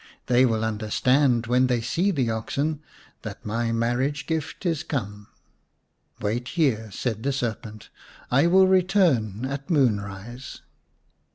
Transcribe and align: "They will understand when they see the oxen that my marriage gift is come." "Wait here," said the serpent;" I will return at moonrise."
"They 0.25 0.47
will 0.47 0.65
understand 0.65 1.45
when 1.45 1.67
they 1.67 1.79
see 1.79 2.09
the 2.09 2.31
oxen 2.31 2.81
that 3.21 3.45
my 3.45 3.71
marriage 3.71 4.25
gift 4.25 4.65
is 4.65 4.81
come." 4.81 5.27
"Wait 6.19 6.47
here," 6.47 6.89
said 6.91 7.21
the 7.21 7.31
serpent;" 7.31 7.89
I 8.31 8.47
will 8.47 8.65
return 8.65 9.45
at 9.45 9.69
moonrise." 9.69 10.61